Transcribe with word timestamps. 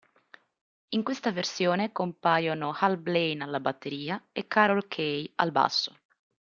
In 0.95 1.03
questa 1.03 1.31
versione 1.31 1.91
compaiono 1.91 2.75
Hal 2.75 2.97
Blaine 2.97 3.43
alla 3.43 3.59
batteria 3.59 4.19
e 4.31 4.47
Carol 4.47 4.87
Kaye 4.87 5.31
al 5.35 5.51
basso. 5.51 5.95